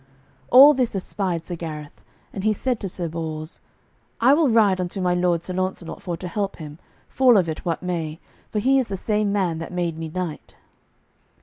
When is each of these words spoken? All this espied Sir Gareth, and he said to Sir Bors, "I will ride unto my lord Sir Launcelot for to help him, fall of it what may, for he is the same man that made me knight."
All 0.49 0.73
this 0.73 0.95
espied 0.95 1.45
Sir 1.45 1.55
Gareth, 1.55 2.01
and 2.33 2.43
he 2.43 2.53
said 2.53 2.79
to 2.79 2.89
Sir 2.89 3.07
Bors, 3.07 3.59
"I 4.19 4.33
will 4.33 4.49
ride 4.49 4.81
unto 4.81 4.99
my 4.99 5.13
lord 5.13 5.43
Sir 5.43 5.53
Launcelot 5.53 6.01
for 6.01 6.17
to 6.17 6.27
help 6.27 6.55
him, 6.55 6.79
fall 7.07 7.37
of 7.37 7.47
it 7.47 7.63
what 7.65 7.83
may, 7.83 8.19
for 8.49 8.57
he 8.57 8.79
is 8.79 8.87
the 8.87 8.97
same 8.97 9.31
man 9.31 9.59
that 9.59 9.71
made 9.71 9.99
me 9.99 10.09
knight." 10.09 10.55